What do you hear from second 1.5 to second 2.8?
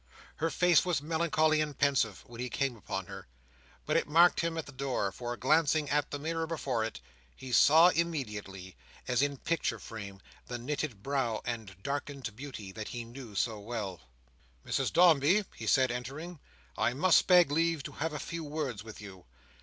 and pensive, when he came